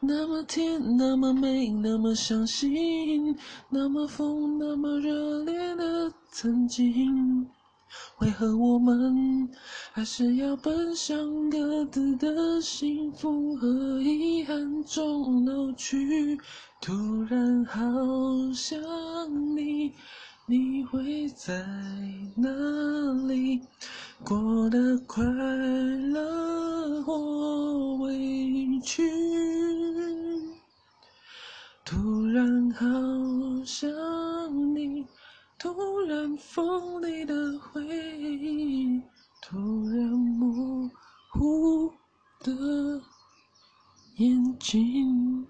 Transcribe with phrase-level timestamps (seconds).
[0.00, 3.36] 那么甜，那么美，那么相信，
[3.68, 7.46] 那么疯，那么热烈的曾经，
[8.18, 9.48] 为何我们
[9.92, 16.38] 还是要奔向各自的幸福和遗憾中老去？
[16.80, 16.92] 突
[17.24, 17.80] 然好
[18.52, 18.78] 想
[19.56, 19.92] 你。
[20.46, 21.64] 你会在
[22.36, 22.50] 哪
[23.26, 23.62] 里
[24.22, 26.63] 过得快乐
[31.94, 32.84] 突然好
[33.64, 33.88] 想
[34.74, 35.06] 你，
[35.56, 37.86] 突然锋利的回
[38.18, 39.00] 忆，
[39.40, 40.90] 突然模
[41.30, 41.92] 糊
[42.40, 43.00] 的
[44.16, 45.46] 眼睛。